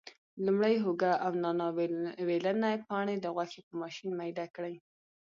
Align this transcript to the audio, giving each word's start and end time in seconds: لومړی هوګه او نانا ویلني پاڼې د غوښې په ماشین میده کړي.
لومړی 0.45 0.75
هوګه 0.83 1.11
او 1.25 1.31
نانا 1.43 1.67
ویلني 2.29 2.75
پاڼې 2.87 3.15
د 3.19 3.25
غوښې 3.35 3.61
په 3.67 3.73
ماشین 3.81 4.09
میده 4.19 4.45
کړي. 4.55 4.75